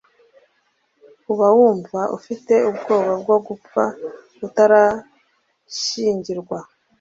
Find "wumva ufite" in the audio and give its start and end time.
1.57-2.53